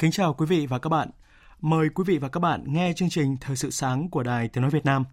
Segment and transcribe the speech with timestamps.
[0.00, 1.10] Kính chào quý vị và các bạn.
[1.60, 4.62] Mời quý vị và các bạn nghe chương trình Thời sự sáng của Đài Tiếng
[4.62, 5.04] Nói Việt Nam.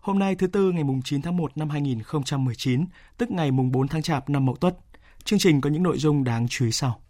[0.00, 2.84] Hôm nay thứ Tư ngày 9 tháng 1 năm 2019,
[3.18, 4.76] tức ngày 4 tháng Chạp năm Mậu Tuất.
[5.24, 7.00] Chương trình có những nội dung đáng chú ý sau.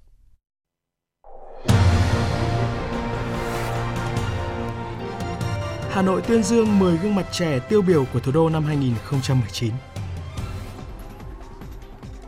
[5.90, 9.72] Hà Nội tuyên dương 10 gương mặt trẻ tiêu biểu của thủ đô năm 2019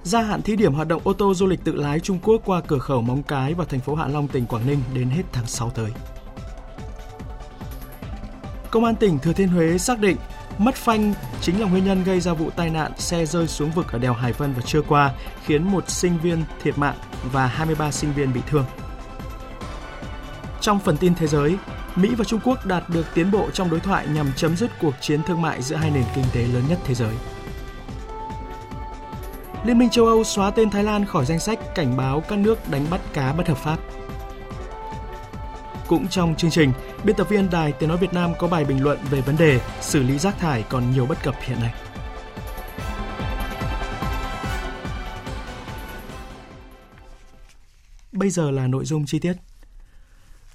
[0.03, 2.61] gia hạn thí điểm hoạt động ô tô du lịch tự lái Trung Quốc qua
[2.61, 5.47] cửa khẩu Móng Cái và thành phố Hạ Long, tỉnh Quảng Ninh đến hết tháng
[5.47, 5.91] 6 tới.
[8.71, 10.17] Công an tỉnh Thừa Thiên Huế xác định
[10.59, 13.93] mất phanh chính là nguyên nhân gây ra vụ tai nạn xe rơi xuống vực
[13.93, 15.15] ở đèo Hải Vân vào trưa qua,
[15.45, 16.97] khiến một sinh viên thiệt mạng
[17.33, 18.65] và 23 sinh viên bị thương.
[20.61, 21.57] Trong phần tin thế giới,
[21.97, 24.95] Mỹ và Trung Quốc đạt được tiến bộ trong đối thoại nhằm chấm dứt cuộc
[25.01, 27.15] chiến thương mại giữa hai nền kinh tế lớn nhất thế giới.
[29.65, 32.71] Liên minh châu Âu xóa tên Thái Lan khỏi danh sách cảnh báo các nước
[32.71, 33.79] đánh bắt cá bất hợp pháp.
[35.87, 36.73] Cũng trong chương trình,
[37.05, 39.61] biên tập viên Đài Tiếng Nói Việt Nam có bài bình luận về vấn đề
[39.81, 41.75] xử lý rác thải còn nhiều bất cập hiện nay.
[48.13, 49.33] Bây giờ là nội dung chi tiết.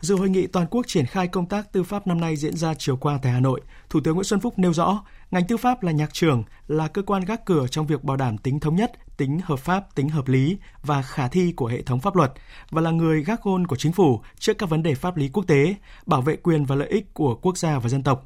[0.02, 2.74] Dự hội nghị toàn quốc triển khai công tác tư pháp năm nay diễn ra
[2.74, 5.84] chiều qua tại Hà Nội, Thủ tướng Nguyễn Xuân Phúc nêu rõ, ngành tư pháp
[5.84, 8.92] là nhạc trưởng, là cơ quan gác cửa trong việc bảo đảm tính thống nhất,
[9.18, 12.34] tính hợp pháp, tính hợp lý và khả thi của hệ thống pháp luật
[12.70, 15.44] và là người gác gôn của chính phủ trước các vấn đề pháp lý quốc
[15.48, 15.76] tế,
[16.06, 18.26] bảo vệ quyền và lợi ích của quốc gia và dân tộc.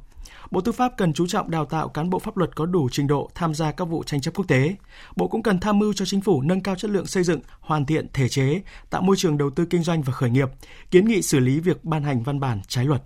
[0.50, 3.06] Bộ Tư pháp cần chú trọng đào tạo cán bộ pháp luật có đủ trình
[3.06, 4.76] độ tham gia các vụ tranh chấp quốc tế.
[5.16, 7.86] Bộ cũng cần tham mưu cho chính phủ nâng cao chất lượng xây dựng, hoàn
[7.86, 10.48] thiện thể chế, tạo môi trường đầu tư kinh doanh và khởi nghiệp,
[10.90, 13.02] kiến nghị xử lý việc ban hành văn bản trái luật.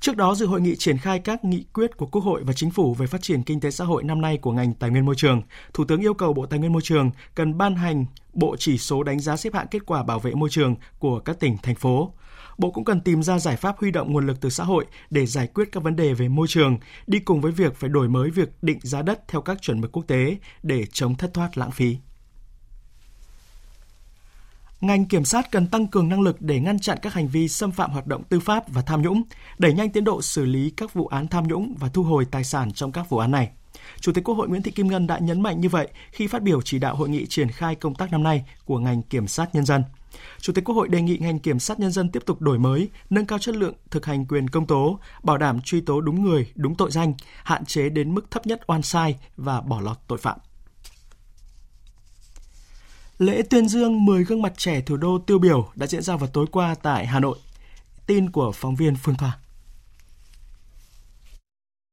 [0.00, 2.70] Trước đó, dự hội nghị triển khai các nghị quyết của Quốc hội và Chính
[2.70, 5.14] phủ về phát triển kinh tế xã hội năm nay của ngành tài nguyên môi
[5.14, 5.42] trường,
[5.74, 9.02] Thủ tướng yêu cầu Bộ Tài nguyên Môi trường cần ban hành bộ chỉ số
[9.02, 12.12] đánh giá xếp hạng kết quả bảo vệ môi trường của các tỉnh, thành phố.
[12.58, 15.26] Bộ cũng cần tìm ra giải pháp huy động nguồn lực từ xã hội để
[15.26, 18.30] giải quyết các vấn đề về môi trường, đi cùng với việc phải đổi mới
[18.30, 21.70] việc định giá đất theo các chuẩn mực quốc tế để chống thất thoát lãng
[21.70, 21.96] phí.
[24.80, 27.72] Ngành kiểm sát cần tăng cường năng lực để ngăn chặn các hành vi xâm
[27.72, 29.22] phạm hoạt động tư pháp và tham nhũng,
[29.58, 32.44] đẩy nhanh tiến độ xử lý các vụ án tham nhũng và thu hồi tài
[32.44, 33.50] sản trong các vụ án này.
[34.00, 36.42] Chủ tịch Quốc hội Nguyễn Thị Kim Ngân đã nhấn mạnh như vậy khi phát
[36.42, 39.54] biểu chỉ đạo hội nghị triển khai công tác năm nay của ngành kiểm sát
[39.54, 39.82] nhân dân.
[40.40, 42.88] Chủ tịch Quốc hội đề nghị ngành kiểm sát nhân dân tiếp tục đổi mới,
[43.10, 46.52] nâng cao chất lượng thực hành quyền công tố, bảo đảm truy tố đúng người,
[46.54, 50.18] đúng tội danh, hạn chế đến mức thấp nhất oan sai và bỏ lọt tội
[50.18, 50.38] phạm.
[53.18, 56.28] Lễ tuyên dương 10 gương mặt trẻ thủ đô tiêu biểu đã diễn ra vào
[56.28, 57.38] tối qua tại Hà Nội.
[58.06, 59.38] Tin của phóng viên Phương Thoa.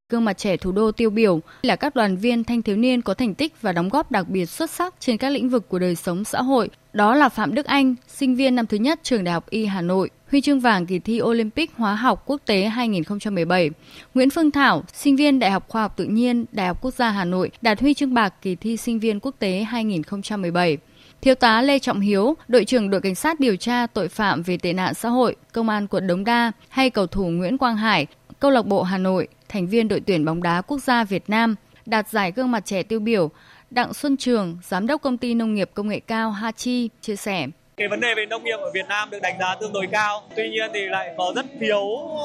[0.10, 3.14] Gương mặt trẻ thủ đô tiêu biểu là các đoàn viên thanh thiếu niên có
[3.14, 5.96] thành tích và đóng góp đặc biệt xuất sắc trên các lĩnh vực của đời
[5.96, 6.70] sống xã hội.
[6.94, 9.82] Đó là Phạm Đức Anh, sinh viên năm thứ nhất trường Đại học Y Hà
[9.82, 13.70] Nội, huy chương vàng kỳ thi Olympic Hóa học Quốc tế 2017.
[14.14, 17.10] Nguyễn Phương Thảo, sinh viên Đại học Khoa học Tự nhiên, Đại học Quốc gia
[17.10, 20.78] Hà Nội, đạt huy chương bạc kỳ thi sinh viên quốc tế 2017.
[21.22, 24.58] Thiếu tá Lê Trọng Hiếu, đội trưởng đội cảnh sát điều tra tội phạm về
[24.58, 28.08] tệ nạn xã hội, công an quận Đống Đa hay cầu thủ Nguyễn Quang Hải,
[28.40, 31.56] câu lạc bộ Hà Nội, thành viên đội tuyển bóng đá quốc gia Việt Nam,
[31.86, 33.30] đạt giải gương mặt trẻ tiêu biểu.
[33.70, 37.48] Đặng Xuân Trường, giám đốc công ty nông nghiệp công nghệ cao Hachi chia sẻ.
[37.78, 40.24] Cái vấn đề về nông nghiệp ở Việt Nam được đánh giá tương đối cao,
[40.36, 41.82] tuy nhiên thì lại có rất thiếu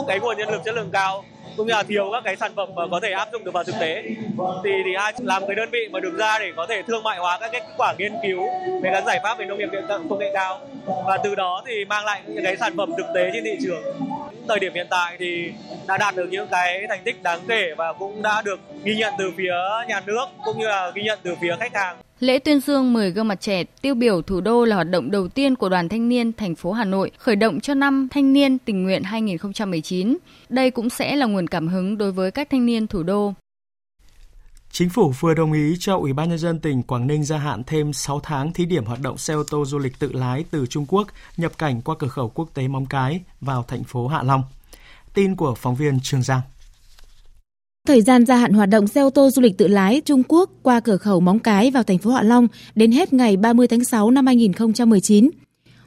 [0.08, 1.24] cái nguồn nhân lực chất lượng cao
[1.56, 3.64] cũng như là thiếu các cái sản phẩm mà có thể áp dụng được vào
[3.64, 4.02] thực tế
[4.64, 7.18] thì thì ai làm cái đơn vị mà được ra để có thể thương mại
[7.18, 8.42] hóa các kết quả nghiên cứu
[8.82, 10.60] về các giải pháp về nông nghiệp công nghệ cao
[11.06, 13.82] và từ đó thì mang lại những cái sản phẩm thực tế trên thị trường
[14.48, 15.52] thời điểm hiện tại thì
[15.86, 19.14] đã đạt được những cái thành tích đáng kể và cũng đã được ghi nhận
[19.18, 19.54] từ phía
[19.88, 21.96] nhà nước cũng như là ghi nhận từ phía khách hàng.
[22.20, 25.28] Lễ tuyên dương 10 gương mặt trẻ tiêu biểu thủ đô là hoạt động đầu
[25.28, 28.58] tiên của Đoàn Thanh niên thành phố Hà Nội khởi động cho năm Thanh niên
[28.58, 30.16] tình nguyện 2019.
[30.48, 33.32] Đây cũng sẽ là nguồn cảm hứng đối với các thanh niên thủ đô.
[34.70, 37.62] Chính phủ vừa đồng ý cho Ủy ban Nhân dân tỉnh Quảng Ninh gia hạn
[37.66, 40.66] thêm 6 tháng thí điểm hoạt động xe ô tô du lịch tự lái từ
[40.66, 44.22] Trung Quốc nhập cảnh qua cửa khẩu quốc tế Móng Cái vào thành phố Hạ
[44.22, 44.42] Long.
[45.14, 46.40] Tin của phóng viên Trường Giang.
[47.86, 50.50] Thời gian gia hạn hoạt động xe ô tô du lịch tự lái Trung Quốc
[50.62, 53.84] qua cửa khẩu Móng Cái vào thành phố Hạ Long đến hết ngày 30 tháng
[53.84, 55.30] 6 năm 2019.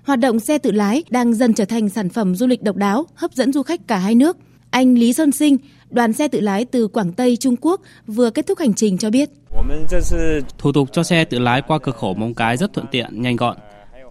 [0.03, 3.05] Hoạt động xe tự lái đang dần trở thành sản phẩm du lịch độc đáo,
[3.15, 4.37] hấp dẫn du khách cả hai nước.
[4.69, 5.57] Anh Lý Sơn Sinh,
[5.91, 9.09] đoàn xe tự lái từ Quảng Tây, Trung Quốc vừa kết thúc hành trình cho
[9.09, 9.29] biết.
[10.57, 13.35] Thủ tục cho xe tự lái qua cửa khẩu Móng Cái rất thuận tiện, nhanh
[13.35, 13.57] gọn.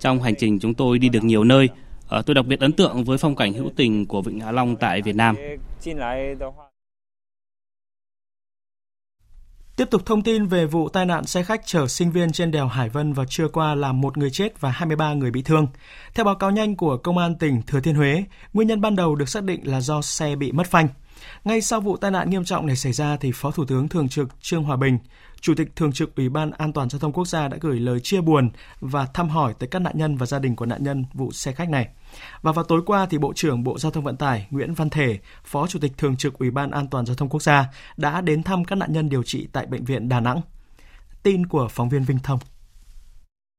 [0.01, 1.69] Trong hành trình chúng tôi đi được nhiều nơi.
[2.09, 4.77] Ờ, tôi đặc biệt ấn tượng với phong cảnh hữu tình của Vịnh Hạ Long
[4.77, 5.37] tại Việt Nam.
[9.77, 12.67] Tiếp tục thông tin về vụ tai nạn xe khách chở sinh viên trên đèo
[12.67, 15.67] Hải Vân vào trưa qua làm một người chết và 23 người bị thương.
[16.15, 19.15] Theo báo cáo nhanh của Công an tỉnh Thừa Thiên Huế, nguyên nhân ban đầu
[19.15, 20.89] được xác định là do xe bị mất phanh.
[21.45, 24.09] Ngay sau vụ tai nạn nghiêm trọng này xảy ra thì Phó Thủ tướng Thường
[24.09, 24.99] trực Trương Hòa Bình,
[25.41, 28.01] Chủ tịch Thường trực Ủy ban An toàn giao thông quốc gia đã gửi lời
[28.01, 28.51] chia buồn
[28.81, 31.53] và thăm hỏi tới các nạn nhân và gia đình của nạn nhân vụ xe
[31.53, 31.89] khách này.
[32.43, 35.19] Và vào tối qua thì Bộ trưởng Bộ Giao thông Vận tải Nguyễn Văn Thể,
[35.45, 37.67] Phó Chủ tịch Thường trực Ủy ban An toàn giao thông quốc gia
[37.97, 40.41] đã đến thăm các nạn nhân điều trị tại bệnh viện Đà Nẵng.
[41.23, 42.39] Tin của phóng viên Vinh Thông.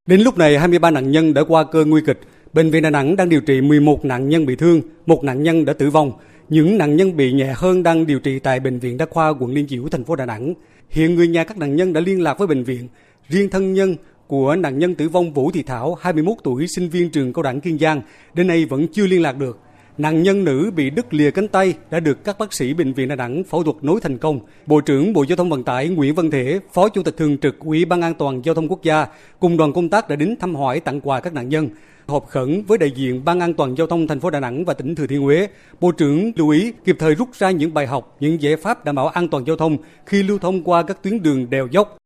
[0.08, 2.22] Đến lúc này 23 nạn nhân đã qua cơn nguy kịch.
[2.54, 5.66] Bệnh viện Đà Nẵng đang điều trị 11 nạn nhân bị thương, một nạn nhân
[5.66, 6.12] đã tử vong.
[6.52, 9.54] Những nạn nhân bị nhẹ hơn đang điều trị tại bệnh viện Đa khoa quận
[9.54, 10.54] Liên Chiểu, thành phố Đà Nẵng.
[10.90, 12.88] Hiện người nhà các nạn nhân đã liên lạc với bệnh viện.
[13.30, 13.96] Riêng thân nhân
[14.28, 17.62] của nạn nhân tử vong Vũ Thị Thảo, 21 tuổi, sinh viên trường cao đẳng
[17.62, 18.02] Kiên Giang,
[18.34, 19.60] đến nay vẫn chưa liên lạc được.
[19.98, 23.08] Nạn nhân nữ bị đứt lìa cánh tay đã được các bác sĩ bệnh viện
[23.08, 24.40] Đà Nẵng phẫu thuật nối thành công.
[24.66, 27.60] Bộ trưởng Bộ Giao thông Vận tải Nguyễn Văn Thể, Phó Chủ tịch thường trực
[27.60, 29.08] Ủy ban An toàn giao thông quốc gia
[29.40, 31.70] cùng đoàn công tác đã đến thăm hỏi tặng quà các nạn nhân.
[32.12, 34.74] Họp khẩn với đại diện Ban An toàn giao thông thành phố Đà Nẵng và
[34.74, 35.48] tỉnh Thừa Thiên Huế,
[35.80, 38.96] Bộ trưởng lưu ý kịp thời rút ra những bài học, những giải pháp đảm
[38.96, 41.98] bảo an toàn giao thông khi lưu thông qua các tuyến đường đèo dốc,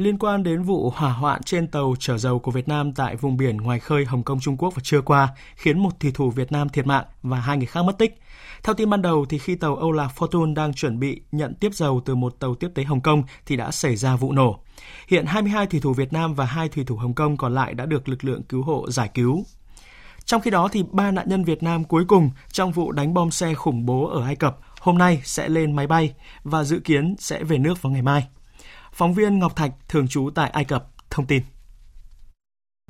[0.00, 3.36] Liên quan đến vụ hỏa hoạn trên tàu chở dầu của Việt Nam tại vùng
[3.36, 6.52] biển ngoài khơi Hồng Kông Trung Quốc vào trưa qua, khiến một thủy thủ Việt
[6.52, 8.18] Nam thiệt mạng và hai người khác mất tích.
[8.62, 11.74] Theo tin ban đầu thì khi tàu Âu Lạc Fortune đang chuẩn bị nhận tiếp
[11.74, 14.62] dầu từ một tàu tiếp tế Hồng Kông thì đã xảy ra vụ nổ.
[15.08, 17.86] Hiện 22 thủy thủ Việt Nam và hai thủy thủ Hồng Kông còn lại đã
[17.86, 19.44] được lực lượng cứu hộ giải cứu.
[20.24, 23.30] Trong khi đó thì ba nạn nhân Việt Nam cuối cùng trong vụ đánh bom
[23.30, 27.14] xe khủng bố ở Ai Cập hôm nay sẽ lên máy bay và dự kiến
[27.18, 28.28] sẽ về nước vào ngày mai.
[28.92, 31.42] Phóng viên Ngọc Thạch thường trú tại Ai Cập thông tin.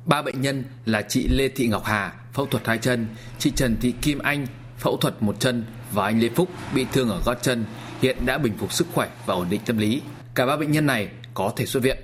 [0.05, 3.07] Ba bệnh nhân là chị Lê Thị Ngọc Hà, phẫu thuật hai chân,
[3.39, 4.47] chị Trần Thị Kim Anh,
[4.81, 7.65] phẫu thuật một chân và anh Lê Phúc bị thương ở gót chân,
[8.01, 10.01] hiện đã bình phục sức khỏe và ổn định tâm lý.
[10.35, 11.97] Cả ba bệnh nhân này có thể xuất viện.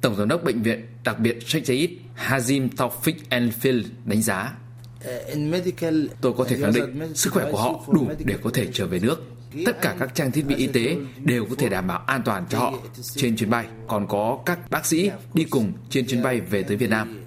[0.00, 4.52] Tổng giám đốc bệnh viện đặc biệt Sheikh Zayed Hazim Taufik Enfield đánh giá
[6.20, 8.98] Tôi có thể khẳng định sức khỏe của họ đủ để có thể trở về
[8.98, 9.24] nước.
[9.66, 12.46] Tất cả các trang thiết bị y tế đều có thể đảm bảo an toàn
[12.50, 12.72] cho họ
[13.14, 13.66] trên chuyến bay.
[13.88, 17.20] Còn có các bác sĩ đi cùng trên chuyến bay về tới Việt Nam.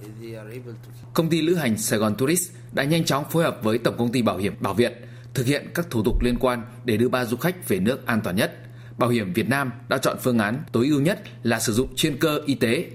[1.14, 4.12] Công ty lữ hành Sài Gòn Tourist đã nhanh chóng phối hợp với Tổng công
[4.12, 7.25] ty Bảo hiểm Bảo Việt thực hiện các thủ tục liên quan để đưa ba
[7.25, 8.60] du khách về nước an toàn nhất.
[8.98, 12.18] Bảo hiểm Việt Nam đã chọn phương án tối ưu nhất là sử dụng chuyên
[12.18, 12.86] cơ y tế.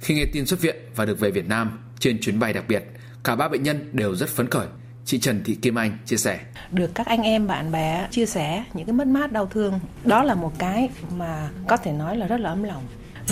[0.00, 2.84] Khi nghe tin xuất viện và được về Việt Nam trên chuyến bay đặc biệt,
[3.24, 4.66] cả ba bệnh nhân đều rất phấn khởi
[5.04, 6.40] Chị Trần Thị Kim Anh chia sẻ.
[6.72, 10.22] Được các anh em bạn bè chia sẻ những cái mất mát đau thương, đó
[10.22, 12.82] là một cái mà có thể nói là rất là ấm lòng.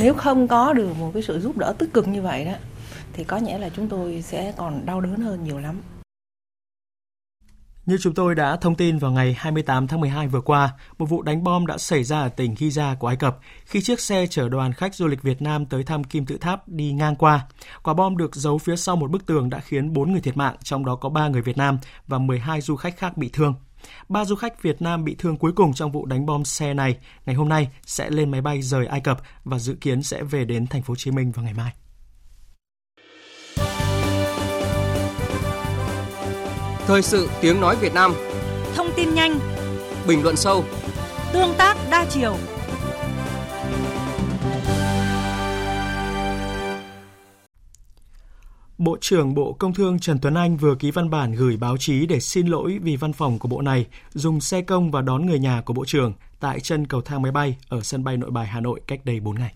[0.00, 2.52] Nếu không có được một cái sự giúp đỡ tích cực như vậy đó
[3.12, 5.80] thì có nghĩa là chúng tôi sẽ còn đau đớn hơn nhiều lắm.
[7.86, 11.22] Như chúng tôi đã thông tin vào ngày 28 tháng 12 vừa qua, một vụ
[11.22, 14.48] đánh bom đã xảy ra ở tỉnh Giza của Ai Cập khi chiếc xe chở
[14.48, 17.46] đoàn khách du lịch Việt Nam tới thăm Kim Tự Tháp đi ngang qua.
[17.82, 20.56] Quả bom được giấu phía sau một bức tường đã khiến 4 người thiệt mạng,
[20.62, 23.54] trong đó có 3 người Việt Nam và 12 du khách khác bị thương.
[24.08, 26.96] Ba du khách Việt Nam bị thương cuối cùng trong vụ đánh bom xe này
[27.26, 30.44] ngày hôm nay sẽ lên máy bay rời Ai Cập và dự kiến sẽ về
[30.44, 31.72] đến thành phố Hồ Chí Minh vào ngày mai.
[36.86, 38.14] Thời sự tiếng nói Việt Nam.
[38.74, 39.38] Thông tin nhanh.
[40.06, 40.64] Bình luận sâu.
[41.32, 42.36] Tương tác đa chiều.
[48.78, 52.06] Bộ trưởng Bộ Công Thương Trần Tuấn Anh vừa ký văn bản gửi báo chí
[52.06, 55.38] để xin lỗi vì văn phòng của bộ này dùng xe công và đón người
[55.38, 58.46] nhà của Bộ trưởng tại chân cầu thang máy bay ở sân bay nội bài
[58.46, 59.54] Hà Nội cách đây 4 ngày.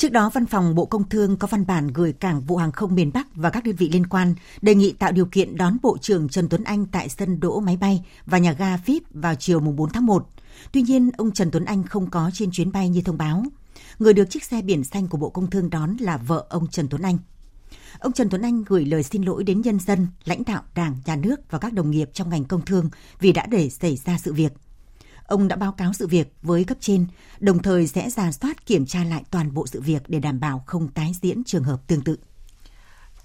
[0.00, 2.94] Trước đó, Văn phòng Bộ Công Thương có văn bản gửi Cảng vụ hàng không
[2.94, 5.98] miền Bắc và các đơn vị liên quan đề nghị tạo điều kiện đón Bộ
[5.98, 9.60] trưởng Trần Tuấn Anh tại sân đỗ máy bay và nhà ga FIP vào chiều
[9.60, 10.28] 4 tháng 1.
[10.72, 13.42] Tuy nhiên, ông Trần Tuấn Anh không có trên chuyến bay như thông báo.
[13.98, 16.88] Người được chiếc xe biển xanh của Bộ Công Thương đón là vợ ông Trần
[16.88, 17.18] Tuấn Anh.
[17.98, 21.16] Ông Trần Tuấn Anh gửi lời xin lỗi đến nhân dân, lãnh đạo Đảng, Nhà
[21.16, 22.90] nước và các đồng nghiệp trong ngành công thương
[23.20, 24.52] vì đã để xảy ra sự việc
[25.30, 27.06] ông đã báo cáo sự việc với cấp trên,
[27.40, 30.64] đồng thời sẽ ra soát kiểm tra lại toàn bộ sự việc để đảm bảo
[30.66, 32.16] không tái diễn trường hợp tương tự.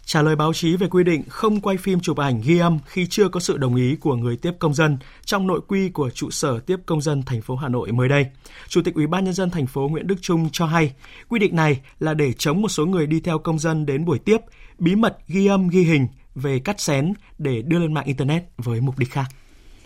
[0.06, 3.08] Trả lời báo chí về quy định không quay phim chụp ảnh ghi âm khi
[3.10, 6.32] chưa có sự đồng ý của người tiếp công dân trong nội quy của trụ
[6.32, 8.26] sở tiếp công dân thành phố Hà Nội mới đây,
[8.68, 10.94] Chủ tịch Ủy ban nhân dân thành phố Nguyễn Đức Trung cho hay,
[11.30, 14.20] quy định này là để chống một số người đi theo công dân đến buổi
[14.20, 14.38] tiếp
[14.80, 18.82] bí mật ghi âm ghi hình về cắt xén để đưa lên mạng internet với
[18.82, 19.26] mục đích khác.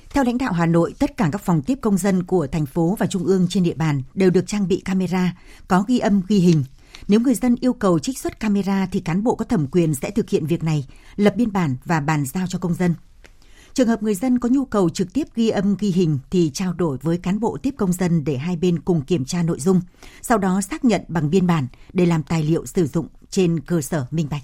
[0.10, 2.96] Theo lãnh đạo Hà Nội, tất cả các phòng tiếp công dân của thành phố
[3.00, 5.36] và trung ương trên địa bàn đều được trang bị camera,
[5.68, 6.64] có ghi âm ghi hình.
[7.08, 10.12] Nếu người dân yêu cầu trích xuất camera thì cán bộ có thẩm quyền sẽ
[10.12, 10.86] thực hiện việc này,
[11.16, 12.96] lập biên bản và bàn giao cho công dân.
[13.74, 16.74] Trường hợp người dân có nhu cầu trực tiếp ghi âm ghi hình thì trao
[16.74, 19.82] đổi với cán bộ tiếp công dân để hai bên cùng kiểm tra nội dung,
[20.22, 23.82] sau đó xác nhận bằng biên bản để làm tài liệu sử dụng trên cơ
[23.82, 24.44] sở minh bạch.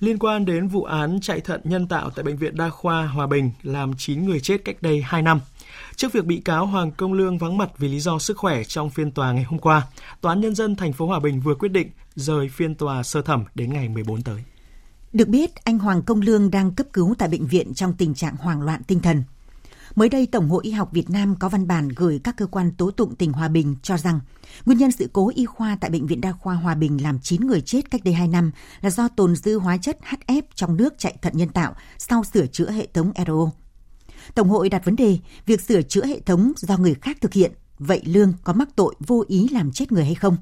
[0.00, 3.26] Liên quan đến vụ án chạy thận nhân tạo tại Bệnh viện Đa khoa Hòa
[3.26, 5.40] Bình làm 9 người chết cách đây 2 năm.
[5.96, 8.90] Trước việc bị cáo Hoàng Công Lương vắng mặt vì lý do sức khỏe trong
[8.90, 9.86] phiên tòa ngày hôm qua,
[10.20, 13.22] Tòa án Nhân dân thành phố Hòa Bình vừa quyết định rời phiên tòa sơ
[13.22, 14.44] thẩm đến ngày 14 tới.
[15.12, 18.36] Được biết, anh Hoàng Công Lương đang cấp cứu tại bệnh viện trong tình trạng
[18.36, 19.22] hoảng loạn tinh thần.
[19.94, 22.72] Mới đây, Tổng hội Y học Việt Nam có văn bản gửi các cơ quan
[22.72, 24.20] tố tụng tỉnh Hòa Bình cho rằng
[24.66, 27.46] nguyên nhân sự cố y khoa tại Bệnh viện Đa khoa Hòa Bình làm 9
[27.46, 30.94] người chết cách đây 2 năm là do tồn dư hóa chất HF trong nước
[30.98, 33.50] chạy thận nhân tạo sau sửa chữa hệ thống RO.
[34.34, 37.52] Tổng hội đặt vấn đề việc sửa chữa hệ thống do người khác thực hiện,
[37.78, 40.36] vậy Lương có mắc tội vô ý làm chết người hay không?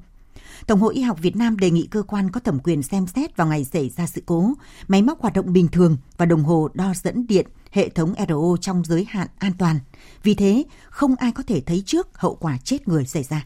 [0.67, 3.37] Tổng hội Y học Việt Nam đề nghị cơ quan có thẩm quyền xem xét
[3.37, 4.53] vào ngày xảy ra sự cố,
[4.87, 8.57] máy móc hoạt động bình thường và đồng hồ đo dẫn điện hệ thống RO
[8.61, 9.79] trong giới hạn an toàn.
[10.23, 13.45] Vì thế, không ai có thể thấy trước hậu quả chết người xảy ra.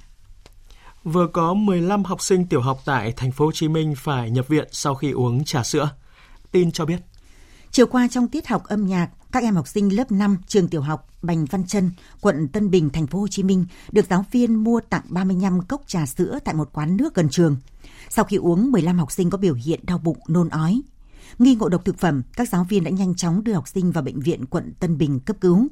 [1.03, 4.47] Vừa có 15 học sinh tiểu học tại thành phố Hồ Chí Minh phải nhập
[4.47, 5.89] viện sau khi uống trà sữa.
[6.51, 6.99] Tin cho biết.
[7.71, 10.81] Chiều qua trong tiết học âm nhạc, các em học sinh lớp 5 trường tiểu
[10.81, 14.55] học Bành Văn Trân, quận Tân Bình, thành phố Hồ Chí Minh được giáo viên
[14.55, 17.57] mua tặng 35 cốc trà sữa tại một quán nước gần trường.
[18.09, 20.81] Sau khi uống, 15 học sinh có biểu hiện đau bụng, nôn ói.
[21.39, 24.03] Nghi ngộ độc thực phẩm, các giáo viên đã nhanh chóng đưa học sinh vào
[24.03, 25.67] bệnh viện quận Tân Bình cấp cứu.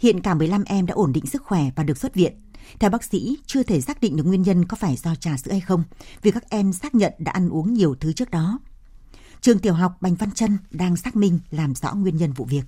[0.00, 2.32] Hiện cả 15 em đã ổn định sức khỏe và được xuất viện.
[2.78, 5.50] Theo bác sĩ, chưa thể xác định được nguyên nhân có phải do trà sữa
[5.50, 5.84] hay không,
[6.22, 8.58] vì các em xác nhận đã ăn uống nhiều thứ trước đó.
[9.40, 12.62] Trường tiểu học Bành Văn Trân đang xác minh làm rõ nguyên nhân vụ việc.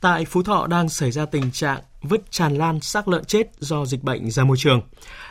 [0.00, 3.86] Tại Phú Thọ đang xảy ra tình trạng vứt tràn lan xác lợn chết do
[3.86, 4.80] dịch bệnh ra môi trường.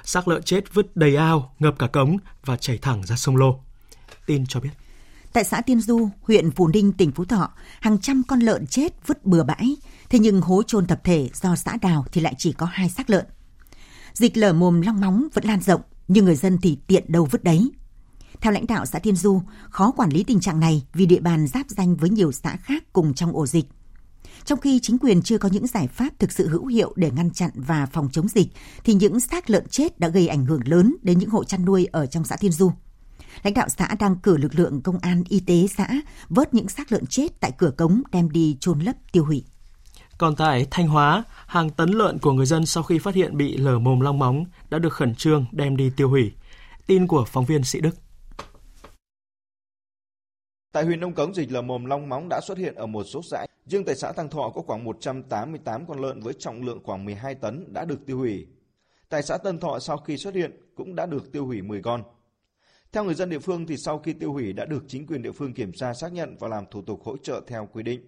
[0.04, 3.60] Xác lợn chết vứt đầy ao, ngập cả cống và chảy thẳng ra sông Lô.
[4.26, 4.70] Tin cho biết.
[5.34, 9.08] Tại xã Tiên Du, huyện Phú Ninh, tỉnh Phú Thọ, hàng trăm con lợn chết
[9.08, 9.76] vứt bừa bãi.
[10.10, 13.10] Thế nhưng hố chôn tập thể do xã đào thì lại chỉ có hai xác
[13.10, 13.26] lợn.
[14.14, 17.44] Dịch lở mồm long móng vẫn lan rộng, nhưng người dân thì tiện đâu vứt
[17.44, 17.72] đấy.
[18.42, 21.48] Theo lãnh đạo xã Tiên Du, khó quản lý tình trạng này vì địa bàn
[21.48, 23.66] giáp danh với nhiều xã khác cùng trong ổ dịch.
[24.46, 27.32] Trong khi chính quyền chưa có những giải pháp thực sự hữu hiệu để ngăn
[27.32, 28.48] chặn và phòng chống dịch,
[28.84, 31.86] thì những xác lợn chết đã gây ảnh hưởng lớn đến những hộ chăn nuôi
[31.86, 32.72] ở trong xã Tiên Du.
[33.44, 35.88] Lãnh đạo xã đang cử lực lượng công an y tế xã
[36.30, 39.44] vớt những xác lợn chết tại cửa cống đem đi chôn lấp tiêu hủy.
[40.18, 43.58] Còn tại Thanh Hóa, hàng tấn lợn của người dân sau khi phát hiện bị
[43.58, 46.32] lở mồm long móng đã được khẩn trương đem đi tiêu hủy.
[46.88, 47.96] Tin của phóng viên Sĩ Đức.
[50.72, 53.22] Tại huyện Nông Cống, dịch lở mồm long móng đã xuất hiện ở một số
[53.24, 53.46] xã.
[53.66, 57.36] Riêng tại xã thăng Thọ có khoảng 188 con lợn với trọng lượng khoảng 12
[57.36, 58.48] tấn đã được tiêu hủy.
[59.10, 62.04] Tại xã Tân Thọ sau khi xuất hiện cũng đã được tiêu hủy 10 con.
[62.92, 65.32] Theo người dân địa phương thì sau khi tiêu hủy đã được chính quyền địa
[65.32, 68.02] phương kiểm tra xác nhận và làm thủ tục hỗ trợ theo quy định.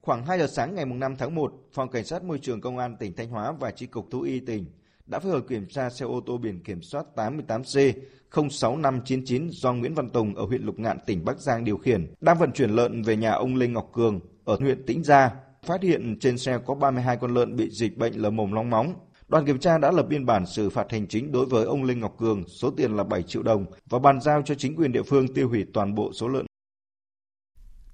[0.00, 2.96] Khoảng 2 giờ sáng ngày 5 tháng 1, Phòng Cảnh sát Môi trường Công an
[2.96, 4.64] tỉnh Thanh Hóa và Chi cục Thú y tỉnh
[5.06, 7.92] đã phối hợp kiểm tra xe ô tô biển kiểm soát 88C
[8.30, 12.38] 06599 do Nguyễn Văn Tùng ở huyện Lục Ngạn, tỉnh Bắc Giang điều khiển, đang
[12.38, 15.30] vận chuyển lợn về nhà ông Lê Ngọc Cường ở huyện Tĩnh Gia.
[15.66, 18.94] Phát hiện trên xe có 32 con lợn bị dịch bệnh lở mồm long móng.
[19.28, 21.94] Đoàn kiểm tra đã lập biên bản xử phạt hành chính đối với ông Lê
[21.94, 25.02] Ngọc Cường, số tiền là 7 triệu đồng và bàn giao cho chính quyền địa
[25.02, 26.46] phương tiêu hủy toàn bộ số lợn.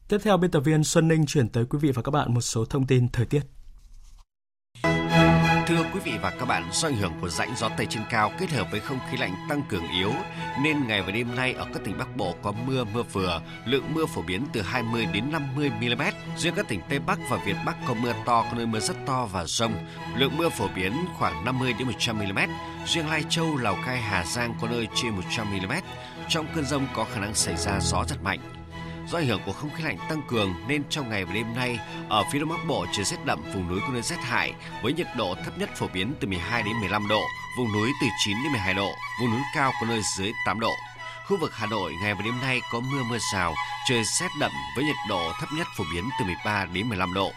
[0.09, 2.41] Tiếp theo, biên tập viên Xuân Ninh chuyển tới quý vị và các bạn một
[2.41, 3.43] số thông tin thời tiết.
[5.73, 8.33] Thưa quý vị và các bạn, do ảnh hưởng của rãnh gió Tây trên cao
[8.39, 10.13] kết hợp với không khí lạnh tăng cường yếu,
[10.63, 13.95] nên ngày và đêm nay ở các tỉnh Bắc Bộ có mưa mưa vừa, lượng
[13.95, 16.03] mưa phổ biến từ 20 đến 50 mm.
[16.37, 18.97] Riêng các tỉnh Tây Bắc và Việt Bắc có mưa to, có nơi mưa rất
[19.07, 19.75] to và rông.
[20.17, 22.39] Lượng mưa phổ biến khoảng 50 đến 100 mm.
[22.87, 25.73] Riêng Lai Châu, Lào Cai, Hà Giang có nơi trên 100 mm.
[26.29, 28.62] Trong cơn rông có khả năng xảy ra gió giật mạnh.
[29.07, 31.79] Do ảnh hưởng của không khí lạnh tăng cường nên trong ngày và đêm nay
[32.09, 34.93] ở phía đông bắc bộ trời rét đậm, vùng núi có nơi rét hại với
[34.93, 37.23] nhiệt độ thấp nhất phổ biến từ 12 đến 15 độ,
[37.59, 38.91] vùng núi từ 9 đến 12 độ,
[39.21, 40.73] vùng núi cao có nơi dưới 8 độ.
[41.27, 43.55] Khu vực Hà Nội ngày và đêm nay có mưa mưa rào,
[43.89, 47.33] trời rét đậm với nhiệt độ thấp nhất phổ biến từ 13 đến 15 độ.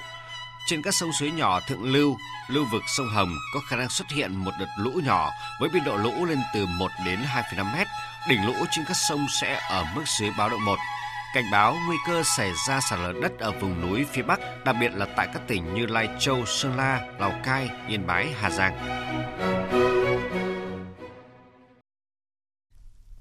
[0.68, 2.18] Trên các sông suối nhỏ thượng lưu,
[2.48, 5.30] lưu vực sông Hồng có khả năng xuất hiện một đợt lũ nhỏ
[5.60, 7.88] với biên độ lũ lên từ 1 đến 2,5 mét.
[8.30, 10.76] Đỉnh lũ trên các sông sẽ ở mức dưới báo động 1.
[11.36, 14.76] Cảnh báo nguy cơ xảy ra sạt lở đất ở vùng núi phía Bắc, đặc
[14.80, 18.50] biệt là tại các tỉnh như Lai Châu, Sơn La, Lào Cai, Yên Bái, Hà
[18.50, 18.74] Giang.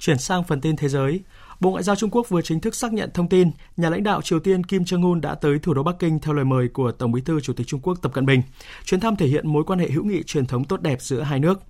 [0.05, 1.21] Chuyển sang phần tin thế giới,
[1.61, 4.23] Bộ Ngoại giao Trung Quốc vừa chính thức xác nhận thông tin nhà lãnh đạo
[4.23, 7.13] Triều Tiên Kim Jong-un đã tới thủ đô Bắc Kinh theo lời mời của Tổng
[7.13, 8.43] Bí thư Chủ tịch Trung Quốc Tập Cận Bình.
[8.85, 11.39] Chuyến thăm thể hiện mối quan hệ hữu nghị truyền thống tốt đẹp giữa hai
[11.39, 11.63] nước.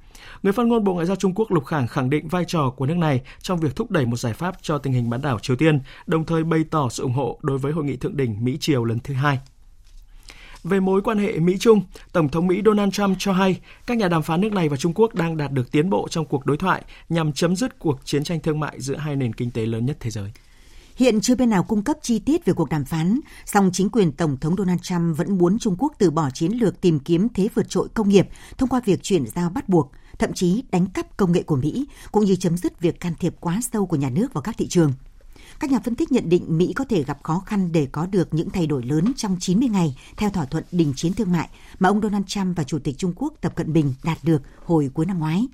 [0.43, 2.87] Người phát ngôn Bộ Ngoại giao Trung Quốc Lục Khảng khẳng định vai trò của
[2.87, 5.57] nước này trong việc thúc đẩy một giải pháp cho tình hình bán đảo Triều
[5.57, 8.57] Tiên, đồng thời bày tỏ sự ủng hộ đối với hội nghị thượng đỉnh Mỹ
[8.61, 9.39] Triều lần thứ hai.
[10.65, 14.23] Về mối quan hệ Mỹ-Trung, Tổng thống Mỹ Donald Trump cho hay các nhà đàm
[14.23, 16.83] phán nước này và Trung Quốc đang đạt được tiến bộ trong cuộc đối thoại
[17.09, 19.97] nhằm chấm dứt cuộc chiến tranh thương mại giữa hai nền kinh tế lớn nhất
[20.01, 20.31] thế giới.
[20.97, 24.13] Hiện chưa bên nào cung cấp chi tiết về cuộc đàm phán, song chính quyền
[24.13, 27.49] Tổng thống Donald Trump vẫn muốn Trung Quốc từ bỏ chiến lược tìm kiếm thế
[27.55, 28.29] vượt trội công nghiệp
[28.59, 31.87] thông qua việc chuyển giao bắt buộc, thậm chí đánh cắp công nghệ của Mỹ,
[32.13, 34.67] cũng như chấm dứt việc can thiệp quá sâu của nhà nước vào các thị
[34.69, 34.93] trường.
[35.61, 38.35] Các nhà phân tích nhận định Mỹ có thể gặp khó khăn để có được
[38.35, 41.89] những thay đổi lớn trong 90 ngày theo thỏa thuận đình chiến thương mại mà
[41.89, 45.07] ông Donald Trump và Chủ tịch Trung Quốc Tập Cận Bình đạt được hồi cuối
[45.07, 45.47] năm ngoái.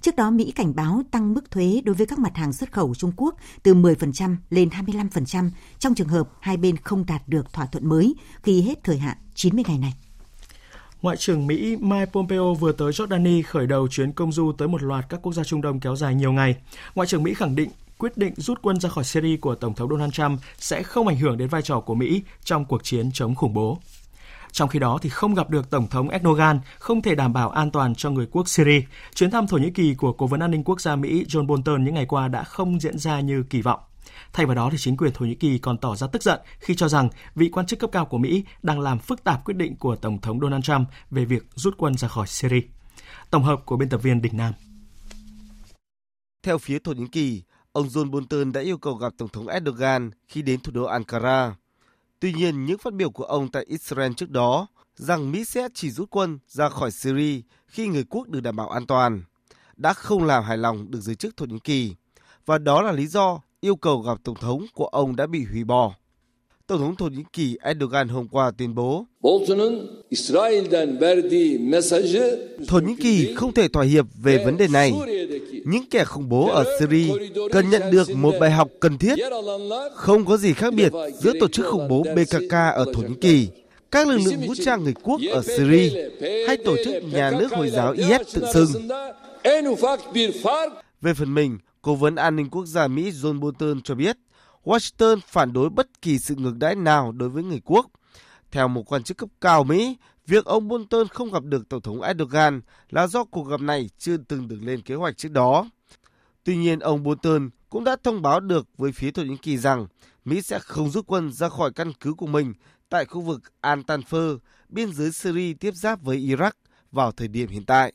[0.00, 2.94] Trước đó, Mỹ cảnh báo tăng mức thuế đối với các mặt hàng xuất khẩu
[2.94, 7.66] Trung Quốc từ 10% lên 25% trong trường hợp hai bên không đạt được thỏa
[7.66, 9.94] thuận mới khi hết thời hạn 90 ngày này.
[11.02, 14.82] Ngoại trưởng Mỹ Mike Pompeo vừa tới Jordani khởi đầu chuyến công du tới một
[14.82, 16.56] loạt các quốc gia Trung Đông kéo dài nhiều ngày.
[16.94, 17.70] Ngoại trưởng Mỹ khẳng định
[18.00, 21.16] quyết định rút quân ra khỏi Syria của Tổng thống Donald Trump sẽ không ảnh
[21.16, 23.78] hưởng đến vai trò của Mỹ trong cuộc chiến chống khủng bố.
[24.52, 27.70] Trong khi đó thì không gặp được Tổng thống Erdogan không thể đảm bảo an
[27.70, 28.82] toàn cho người quốc Syria.
[29.14, 31.84] Chuyến thăm Thổ Nhĩ Kỳ của Cố vấn an ninh quốc gia Mỹ John Bolton
[31.84, 33.80] những ngày qua đã không diễn ra như kỳ vọng.
[34.32, 36.74] Thay vào đó thì chính quyền Thổ Nhĩ Kỳ còn tỏ ra tức giận khi
[36.74, 39.76] cho rằng vị quan chức cấp cao của Mỹ đang làm phức tạp quyết định
[39.76, 42.62] của Tổng thống Donald Trump về việc rút quân ra khỏi Syria.
[43.30, 44.52] Tổng hợp của biên tập viên Đình Nam.
[46.42, 50.10] Theo phía Thổ Nhĩ Kỳ, ông John Bolton đã yêu cầu gặp Tổng thống Erdogan
[50.28, 51.56] khi đến thủ đô Ankara.
[52.20, 55.90] Tuy nhiên, những phát biểu của ông tại Israel trước đó rằng Mỹ sẽ chỉ
[55.90, 59.22] rút quân ra khỏi Syria khi người quốc được đảm bảo an toàn
[59.76, 61.94] đã không làm hài lòng được giới chức Thổ Nhĩ Kỳ.
[62.46, 65.64] Và đó là lý do yêu cầu gặp Tổng thống của ông đã bị hủy
[65.64, 65.94] bỏ.
[66.70, 69.06] Tổng thống Thổ Nhĩ Kỳ Erdogan hôm qua tuyên bố
[72.68, 74.92] Thổ Nhĩ Kỳ không thể thỏa hiệp về vấn đề này.
[75.64, 77.12] Những kẻ khủng bố ở Syria
[77.52, 79.14] cần nhận được một bài học cần thiết.
[79.94, 83.48] Không có gì khác biệt giữa tổ chức khủng bố PKK ở Thổ Nhĩ Kỳ,
[83.90, 86.08] các lực lượng vũ trang người quốc ở Syria
[86.46, 88.88] hay tổ chức nhà nước Hồi giáo IS tự xưng.
[91.00, 94.16] Về phần mình, Cố vấn an ninh quốc gia Mỹ John Bolton cho biết
[94.64, 97.86] Washington phản đối bất kỳ sự ngược đãi nào đối với người quốc.
[98.50, 99.96] Theo một quan chức cấp cao Mỹ,
[100.26, 104.16] việc ông Bolton không gặp được Tổng thống Erdogan là do cuộc gặp này chưa
[104.16, 105.70] từng được lên kế hoạch trước đó.
[106.44, 109.86] Tuy nhiên, ông Bolton cũng đã thông báo được với phía Thổ Nhĩ Kỳ rằng
[110.24, 112.54] Mỹ sẽ không rút quân ra khỏi căn cứ của mình
[112.88, 116.52] tại khu vực Al-Tanfer, biên giới Syria tiếp giáp với Iraq
[116.92, 117.92] vào thời điểm hiện tại.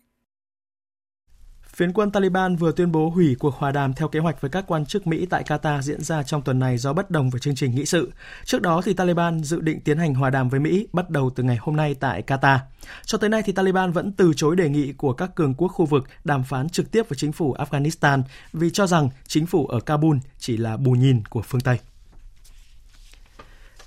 [1.75, 4.63] Phiến quân Taliban vừa tuyên bố hủy cuộc hòa đàm theo kế hoạch với các
[4.67, 7.55] quan chức Mỹ tại Qatar diễn ra trong tuần này do bất đồng về chương
[7.55, 8.11] trình nghị sự.
[8.43, 11.43] Trước đó thì Taliban dự định tiến hành hòa đàm với Mỹ bắt đầu từ
[11.43, 12.57] ngày hôm nay tại Qatar.
[13.05, 15.85] Cho tới nay thì Taliban vẫn từ chối đề nghị của các cường quốc khu
[15.85, 18.21] vực đàm phán trực tiếp với chính phủ Afghanistan
[18.53, 21.79] vì cho rằng chính phủ ở Kabul chỉ là bù nhìn của phương Tây.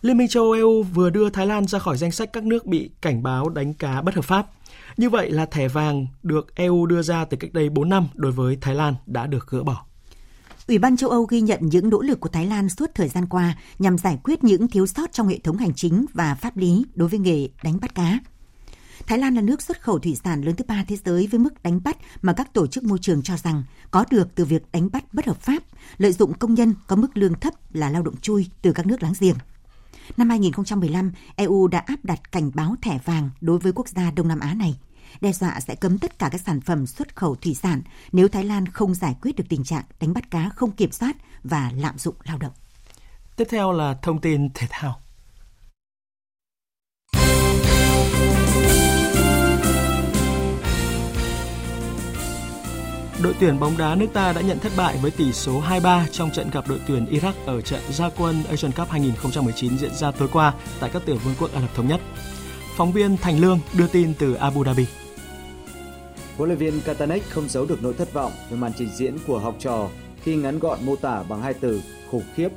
[0.03, 2.67] Liên minh châu Âu EU vừa đưa Thái Lan ra khỏi danh sách các nước
[2.67, 4.47] bị cảnh báo đánh cá bất hợp pháp.
[4.97, 8.33] Như vậy là thẻ vàng được EU đưa ra từ cách đây 4 năm đối
[8.33, 9.85] với Thái Lan đã được gỡ bỏ.
[10.69, 13.27] Ủy ban châu Âu ghi nhận những nỗ lực của Thái Lan suốt thời gian
[13.27, 16.85] qua nhằm giải quyết những thiếu sót trong hệ thống hành chính và pháp lý
[16.95, 18.19] đối với nghề đánh bắt cá.
[19.07, 21.63] Thái Lan là nước xuất khẩu thủy sản lớn thứ ba thế giới với mức
[21.63, 24.89] đánh bắt mà các tổ chức môi trường cho rằng có được từ việc đánh
[24.93, 25.63] bắt bất hợp pháp,
[25.99, 29.03] lợi dụng công nhân có mức lương thấp là lao động chui từ các nước
[29.03, 29.37] láng giềng.
[30.17, 34.29] Năm 2015, EU đã áp đặt cảnh báo thẻ vàng đối với quốc gia Đông
[34.29, 34.79] Nam Á này,
[35.21, 38.45] đe dọa sẽ cấm tất cả các sản phẩm xuất khẩu thủy sản nếu Thái
[38.45, 41.99] Lan không giải quyết được tình trạng đánh bắt cá không kiểm soát và lạm
[41.99, 42.53] dụng lao động.
[43.37, 45.01] Tiếp theo là thông tin thể thao.
[53.23, 56.31] Đội tuyển bóng đá nước ta đã nhận thất bại với tỷ số 2-3 trong
[56.31, 60.29] trận gặp đội tuyển Iraq ở trận gia quân Asian Cup 2019 diễn ra tối
[60.33, 62.01] qua tại các tiểu vương quốc Ả Rập Thống Nhất.
[62.77, 64.87] Phóng viên Thành Lương đưa tin từ Abu Dhabi.
[66.37, 69.39] Huấn luyện viên Katanek không giấu được nỗi thất vọng về màn trình diễn của
[69.39, 69.89] học trò
[70.23, 72.49] khi ngắn gọn mô tả bằng hai từ khủng khiếp.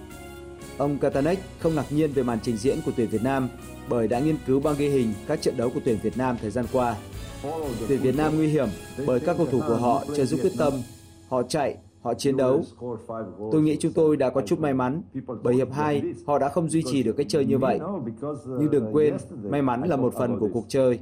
[0.78, 3.50] Ông Katanek không ngạc nhiên về màn trình diễn của tuyển Việt Nam
[3.90, 6.52] bởi đã nghiên cứu băng ghi hình các trận đấu của tuyển Việt Nam thời
[6.52, 6.96] gian qua.
[7.88, 8.68] Tuyển Việt Nam nguy hiểm
[9.08, 10.74] bởi các cầu thủ của họ chưa giúp quyết tâm.
[11.30, 12.64] Họ chạy, họ chiến đấu.
[13.52, 15.02] Tôi nghĩ chúng tôi đã có chút may mắn
[15.44, 17.80] bởi hiệp 2 họ đã không duy trì được cách chơi như vậy.
[18.46, 19.18] Nhưng đừng quên,
[19.50, 21.00] may mắn là một phần của cuộc chơi.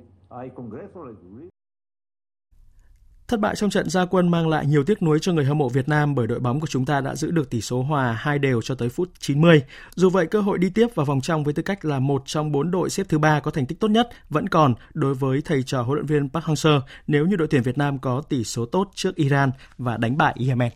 [3.30, 5.70] Thất bại trong trận gia quân mang lại nhiều tiếc nuối cho người hâm mộ
[5.70, 8.39] Việt Nam bởi đội bóng của chúng ta đã giữ được tỷ số hòa hai
[8.39, 9.62] đều cho tới phút 90.
[9.96, 12.52] Dù vậy, cơ hội đi tiếp vào vòng trong với tư cách là một trong
[12.52, 15.63] bốn đội xếp thứ ba có thành tích tốt nhất vẫn còn đối với thầy
[15.63, 18.65] trò huấn luyện viên Park Hang-seo nếu như đội tuyển Việt Nam có tỷ số
[18.65, 20.72] tốt trước Iran và đánh bại Yemen.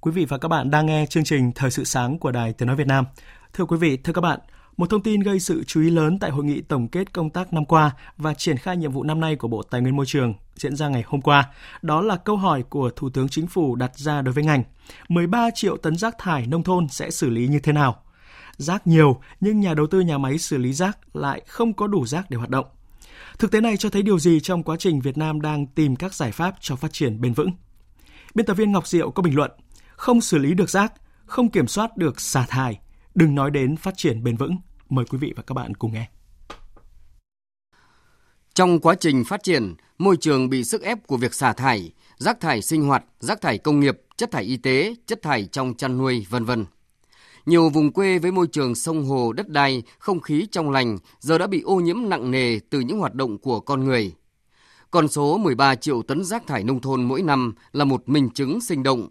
[0.00, 2.66] Quý vị và các bạn đang nghe chương trình Thời sự sáng của Đài Tiếng
[2.66, 3.04] Nói Việt Nam.
[3.52, 4.40] Thưa quý vị, thưa các bạn,
[4.76, 7.52] một thông tin gây sự chú ý lớn tại hội nghị tổng kết công tác
[7.52, 10.34] năm qua và triển khai nhiệm vụ năm nay của Bộ Tài nguyên Môi trường
[10.54, 11.50] diễn ra ngày hôm qua.
[11.82, 14.62] Đó là câu hỏi của Thủ tướng Chính phủ đặt ra đối với ngành.
[15.08, 18.02] 13 triệu tấn rác thải nông thôn sẽ xử lý như thế nào?
[18.56, 22.06] Rác nhiều, nhưng nhà đầu tư nhà máy xử lý rác lại không có đủ
[22.06, 22.66] rác để hoạt động.
[23.38, 26.14] Thực tế này cho thấy điều gì trong quá trình Việt Nam đang tìm các
[26.14, 27.50] giải pháp cho phát triển bền vững?
[28.34, 29.50] Biên tập viên Ngọc Diệu có bình luận,
[29.96, 30.92] không xử lý được rác,
[31.24, 32.80] không kiểm soát được xả thải,
[33.14, 34.56] đừng nói đến phát triển bền vững.
[34.88, 36.08] Mời quý vị và các bạn cùng nghe.
[38.54, 42.40] Trong quá trình phát triển, môi trường bị sức ép của việc xả thải, rác
[42.40, 45.98] thải sinh hoạt, rác thải công nghiệp, chất thải y tế, chất thải trong chăn
[45.98, 46.64] nuôi, vân vân.
[47.46, 51.38] Nhiều vùng quê với môi trường sông hồ, đất đai, không khí trong lành giờ
[51.38, 54.14] đã bị ô nhiễm nặng nề từ những hoạt động của con người.
[54.90, 58.60] Con số 13 triệu tấn rác thải nông thôn mỗi năm là một minh chứng
[58.60, 59.08] sinh động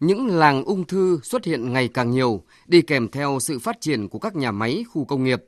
[0.00, 4.08] những làng ung thư xuất hiện ngày càng nhiều, đi kèm theo sự phát triển
[4.08, 5.44] của các nhà máy, khu công nghiệp.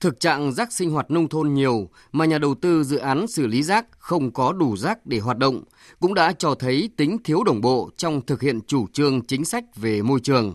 [0.00, 3.46] Thực trạng rác sinh hoạt nông thôn nhiều mà nhà đầu tư dự án xử
[3.46, 5.62] lý rác không có đủ rác để hoạt động
[6.00, 9.64] cũng đã cho thấy tính thiếu đồng bộ trong thực hiện chủ trương chính sách
[9.76, 10.54] về môi trường.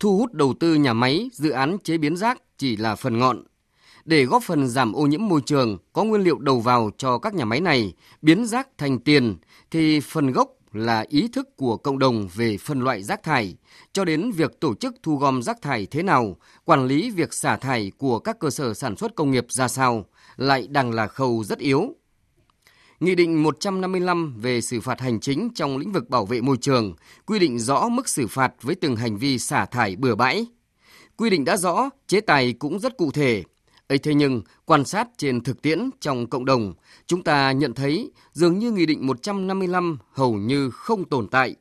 [0.00, 3.44] Thu hút đầu tư nhà máy, dự án chế biến rác chỉ là phần ngọn.
[4.04, 7.34] Để góp phần giảm ô nhiễm môi trường, có nguyên liệu đầu vào cho các
[7.34, 9.36] nhà máy này, biến rác thành tiền,
[9.70, 13.56] thì phần gốc là ý thức của cộng đồng về phân loại rác thải,
[13.92, 17.56] cho đến việc tổ chức thu gom rác thải thế nào, quản lý việc xả
[17.56, 20.06] thải của các cơ sở sản xuất công nghiệp ra sao,
[20.36, 21.94] lại đang là khâu rất yếu.
[23.00, 26.94] Nghị định 155 về xử phạt hành chính trong lĩnh vực bảo vệ môi trường
[27.26, 30.46] quy định rõ mức xử phạt với từng hành vi xả thải bừa bãi.
[31.16, 33.44] Quy định đã rõ, chế tài cũng rất cụ thể,
[33.92, 36.74] ấy thế nhưng, quan sát trên thực tiễn trong cộng đồng,
[37.06, 41.56] chúng ta nhận thấy dường như Nghị định 155 hầu như không tồn tại.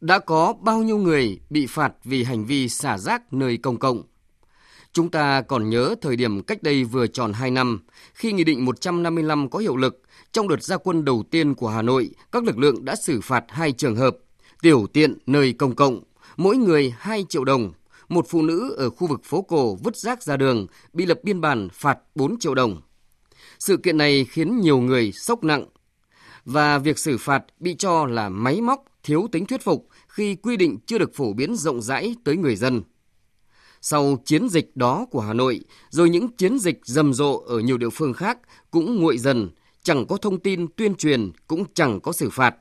[0.00, 4.02] Đã có bao nhiêu người bị phạt vì hành vi xả rác nơi công cộng?
[4.92, 7.80] Chúng ta còn nhớ thời điểm cách đây vừa tròn 2 năm,
[8.14, 11.82] khi Nghị định 155 có hiệu lực, trong đợt gia quân đầu tiên của Hà
[11.82, 14.16] Nội, các lực lượng đã xử phạt hai trường hợp,
[14.62, 16.00] tiểu tiện nơi công cộng,
[16.36, 17.72] mỗi người 2 triệu đồng
[18.08, 21.40] một phụ nữ ở khu vực phố cổ vứt rác ra đường bị lập biên
[21.40, 22.80] bản phạt 4 triệu đồng.
[23.58, 25.66] Sự kiện này khiến nhiều người sốc nặng
[26.44, 30.56] và việc xử phạt bị cho là máy móc, thiếu tính thuyết phục khi quy
[30.56, 32.82] định chưa được phổ biến rộng rãi tới người dân.
[33.80, 37.78] Sau chiến dịch đó của Hà Nội, rồi những chiến dịch rầm rộ ở nhiều
[37.78, 38.38] địa phương khác
[38.70, 39.50] cũng nguội dần,
[39.82, 42.56] chẳng có thông tin tuyên truyền, cũng chẳng có xử phạt.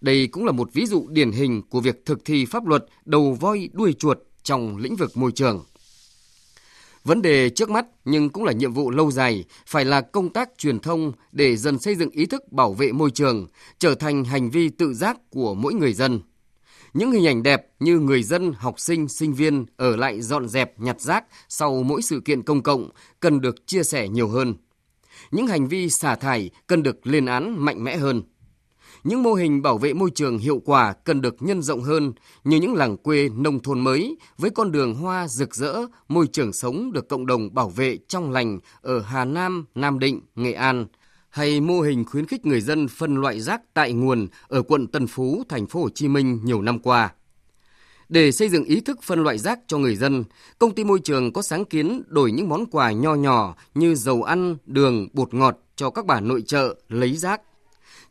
[0.00, 3.36] Đây cũng là một ví dụ điển hình của việc thực thi pháp luật đầu
[3.40, 5.64] voi đuôi chuột trong lĩnh vực môi trường.
[7.04, 10.50] Vấn đề trước mắt nhưng cũng là nhiệm vụ lâu dài phải là công tác
[10.58, 13.46] truyền thông để dần xây dựng ý thức bảo vệ môi trường
[13.78, 16.20] trở thành hành vi tự giác của mỗi người dân.
[16.94, 20.80] Những hình ảnh đẹp như người dân, học sinh, sinh viên ở lại dọn dẹp,
[20.80, 24.54] nhặt rác sau mỗi sự kiện công cộng cần được chia sẻ nhiều hơn.
[25.30, 28.22] Những hành vi xả thải cần được lên án mạnh mẽ hơn.
[29.04, 32.12] Những mô hình bảo vệ môi trường hiệu quả cần được nhân rộng hơn
[32.44, 35.74] như những làng quê nông thôn mới với con đường hoa rực rỡ,
[36.08, 40.20] môi trường sống được cộng đồng bảo vệ trong lành ở Hà Nam, Nam Định,
[40.34, 40.86] Nghệ An
[41.30, 45.06] hay mô hình khuyến khích người dân phân loại rác tại nguồn ở quận Tân
[45.06, 47.12] Phú, thành phố Hồ Chí Minh nhiều năm qua.
[48.08, 50.24] Để xây dựng ý thức phân loại rác cho người dân,
[50.58, 54.22] công ty môi trường có sáng kiến đổi những món quà nho nhỏ như dầu
[54.22, 57.40] ăn, đường, bột ngọt cho các bà nội trợ lấy rác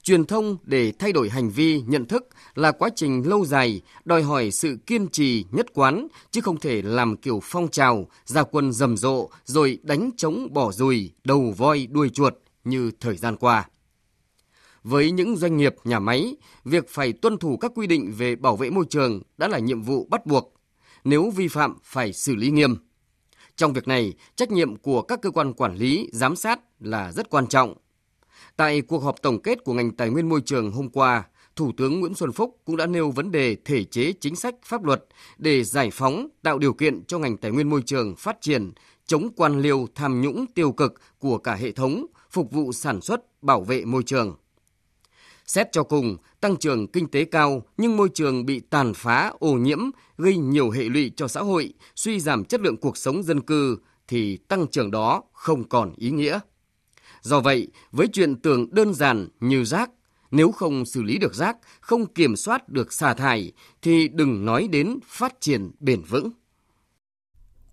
[0.07, 4.23] truyền thông để thay đổi hành vi, nhận thức là quá trình lâu dài, đòi
[4.23, 8.73] hỏi sự kiên trì, nhất quán, chứ không thể làm kiểu phong trào, ra quân
[8.73, 13.69] rầm rộ, rồi đánh chống bỏ rùi, đầu voi đuôi chuột như thời gian qua.
[14.83, 18.55] Với những doanh nghiệp, nhà máy, việc phải tuân thủ các quy định về bảo
[18.55, 20.53] vệ môi trường đã là nhiệm vụ bắt buộc.
[21.03, 22.75] Nếu vi phạm phải xử lý nghiêm.
[23.55, 27.29] Trong việc này, trách nhiệm của các cơ quan quản lý, giám sát là rất
[27.29, 27.73] quan trọng
[28.57, 31.23] Tại cuộc họp tổng kết của ngành tài nguyên môi trường hôm qua,
[31.55, 34.83] Thủ tướng Nguyễn Xuân Phúc cũng đã nêu vấn đề thể chế chính sách pháp
[34.83, 35.05] luật
[35.37, 38.71] để giải phóng, tạo điều kiện cho ngành tài nguyên môi trường phát triển,
[39.05, 43.43] chống quan liêu tham nhũng tiêu cực của cả hệ thống, phục vụ sản xuất,
[43.43, 44.35] bảo vệ môi trường.
[45.45, 49.53] Xét cho cùng, tăng trưởng kinh tế cao nhưng môi trường bị tàn phá, ô
[49.53, 49.79] nhiễm,
[50.17, 53.77] gây nhiều hệ lụy cho xã hội, suy giảm chất lượng cuộc sống dân cư
[54.07, 56.39] thì tăng trưởng đó không còn ý nghĩa.
[57.21, 59.89] Do vậy, với chuyện tưởng đơn giản như rác,
[60.32, 63.51] nếu không xử lý được rác, không kiểm soát được xả thải
[63.82, 66.32] thì đừng nói đến phát triển bền vững.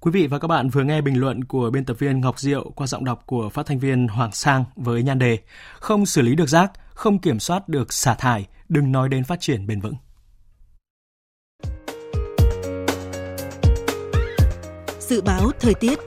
[0.00, 2.70] Quý vị và các bạn vừa nghe bình luận của biên tập viên Ngọc Diệu
[2.70, 5.38] qua giọng đọc của phát thanh viên Hoàng Sang với nhan đề
[5.74, 9.40] Không xử lý được rác, không kiểm soát được xả thải, đừng nói đến phát
[9.40, 9.94] triển bền vững.
[15.00, 15.98] Dự báo thời tiết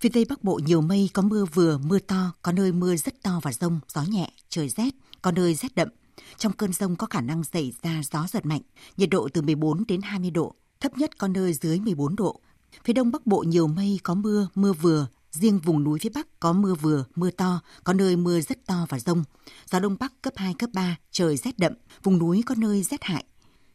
[0.00, 3.22] Phía Tây Bắc Bộ nhiều mây, có mưa vừa, mưa to, có nơi mưa rất
[3.22, 5.88] to và rông, gió nhẹ, trời rét, có nơi rét đậm.
[6.36, 8.60] Trong cơn rông có khả năng xảy ra gió giật mạnh,
[8.96, 12.40] nhiệt độ từ 14 đến 20 độ, thấp nhất có nơi dưới 14 độ.
[12.84, 16.40] Phía Đông Bắc Bộ nhiều mây, có mưa, mưa vừa, riêng vùng núi phía Bắc
[16.40, 19.24] có mưa vừa, mưa to, có nơi mưa rất to và rông.
[19.70, 23.04] Gió Đông Bắc cấp 2, cấp 3, trời rét đậm, vùng núi có nơi rét
[23.04, 23.24] hại.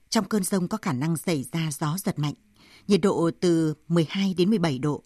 [0.09, 2.33] Trong cơn rông có khả năng xảy ra gió giật mạnh,
[2.87, 5.03] nhiệt độ từ 12 đến 17 độ.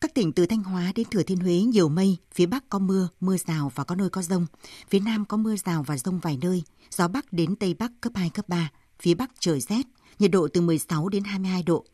[0.00, 3.08] Các tỉnh từ Thanh Hóa đến Thừa Thiên Huế nhiều mây, phía Bắc có mưa,
[3.20, 4.46] mưa rào và có nơi có rông.
[4.90, 8.12] Phía Nam có mưa rào và rông vài nơi, gió Bắc đến Tây Bắc cấp
[8.14, 8.70] 2, cấp 3.
[9.00, 9.82] Phía Bắc trời rét,
[10.18, 11.84] nhiệt độ từ 16 đến 22 độ.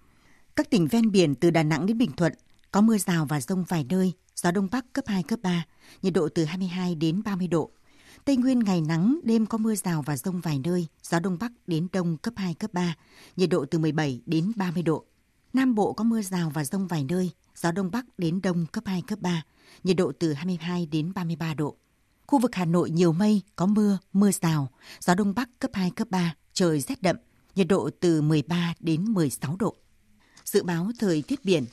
[0.56, 2.32] Các tỉnh ven biển từ Đà Nẵng đến Bình Thuận
[2.72, 5.66] có mưa rào và rông vài nơi, gió Đông Bắc cấp 2, cấp 3,
[6.02, 7.70] nhiệt độ từ 22 đến 30 độ.
[8.24, 11.52] Tây Nguyên ngày nắng, đêm có mưa rào và rông vài nơi, gió Đông Bắc
[11.66, 12.94] đến Đông cấp 2, cấp 3,
[13.36, 15.04] nhiệt độ từ 17 đến 30 độ.
[15.56, 18.84] Nam Bộ có mưa rào và rông vài nơi, gió Đông Bắc đến Đông cấp
[18.86, 19.42] 2, cấp 3,
[19.84, 21.76] nhiệt độ từ 22 đến 33 độ.
[22.26, 24.68] Khu vực Hà Nội nhiều mây, có mưa, mưa rào,
[25.00, 27.16] gió Đông Bắc cấp 2, cấp 3, trời rét đậm,
[27.54, 29.76] nhiệt độ từ 13 đến 16 độ.
[30.44, 31.64] Dự báo thời tiết biển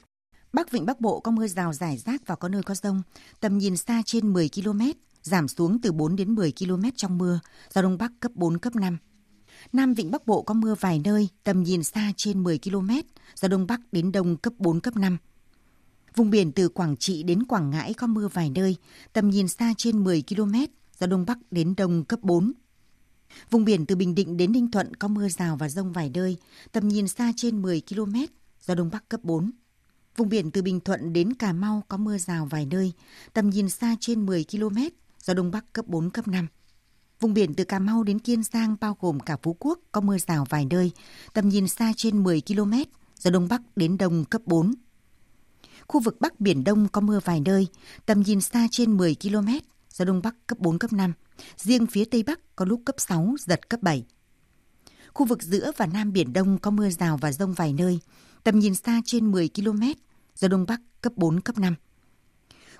[0.54, 3.02] Bắc Vịnh Bắc Bộ có mưa rào rải rác và có nơi có rông,
[3.39, 4.82] tầm nhìn xa trên 10 km,
[5.22, 7.39] giảm xuống từ 4 đến 10 km trong mưa,
[7.74, 8.98] gió Đông Bắc cấp 4, cấp 5.
[9.73, 12.89] Nam Vịnh Bắc Bộ có mưa vài nơi, tầm nhìn xa trên 10 km,
[13.36, 15.17] gió Đông Bắc đến Đông cấp 4, cấp 5.
[16.15, 18.76] Vùng biển từ Quảng Trị đến Quảng Ngãi có mưa vài nơi,
[19.13, 20.54] tầm nhìn xa trên 10 km,
[20.99, 22.52] gió Đông Bắc đến Đông cấp 4.
[23.49, 26.38] Vùng biển từ Bình Định đến Ninh Thuận có mưa rào và rông vài nơi,
[26.71, 28.15] tầm nhìn xa trên 10 km,
[28.62, 29.52] gió Đông Bắc cấp 4.
[30.15, 32.93] Vùng biển từ Bình Thuận đến Cà Mau có mưa rào vài nơi,
[33.34, 34.78] tầm nhìn xa trên 10 km,
[35.19, 36.47] gió Đông Bắc cấp 4, cấp 5.
[37.23, 40.17] Vùng biển từ Cà Mau đến Kiên Giang bao gồm cả Phú Quốc có mưa
[40.17, 40.91] rào vài nơi,
[41.33, 42.73] tầm nhìn xa trên 10 km,
[43.19, 44.73] gió Đông Bắc đến Đông cấp 4.
[45.88, 47.67] Khu vực Bắc Biển Đông có mưa vài nơi,
[48.05, 49.49] tầm nhìn xa trên 10 km,
[49.93, 51.13] gió Đông Bắc cấp 4, cấp 5.
[51.57, 54.05] Riêng phía Tây Bắc có lúc cấp 6, giật cấp 7.
[55.13, 57.99] Khu vực giữa và Nam Biển Đông có mưa rào và rông vài nơi,
[58.43, 59.83] tầm nhìn xa trên 10 km,
[60.36, 61.75] gió Đông Bắc cấp 4, cấp 5.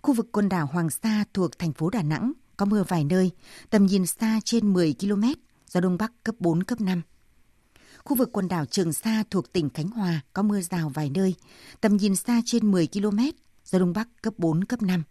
[0.02, 3.32] Khu vực quần đảo Hoàng Sa thuộc thành phố Đà Nẵng có mưa vài nơi,
[3.70, 5.24] tầm nhìn xa trên 10 km,
[5.68, 7.02] gió Đông Bắc cấp 4, cấp 5.
[8.04, 11.36] Khu vực quần đảo Trường Sa thuộc tỉnh Khánh Hòa có mưa rào vài nơi,
[11.82, 13.20] tầm nhìn xa trên 10 km,
[13.66, 15.04] gió Đông Bắc cấp 4, cấp 5.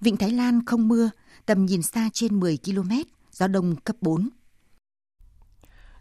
[0.00, 1.10] Vịnh Thái Lan không mưa,
[1.46, 2.90] tầm nhìn xa trên 10 km,
[3.32, 4.28] gió Đông cấp 4.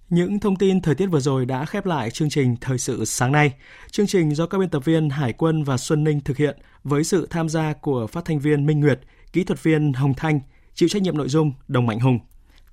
[0.10, 3.32] Những thông tin thời tiết vừa rồi đã khép lại chương trình Thời sự sáng
[3.32, 3.54] nay.
[3.92, 7.04] Chương trình do các biên tập viên Hải quân và Xuân Ninh thực hiện với
[7.04, 9.00] sự tham gia của phát thanh viên Minh Nguyệt,
[9.34, 10.40] kỹ thuật viên Hồng Thanh,
[10.74, 12.20] chịu trách nhiệm nội dung Đồng Mạnh Hùng.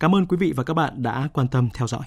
[0.01, 2.03] Cảm ơn quý vị và các bạn đã quan tâm theo dõi.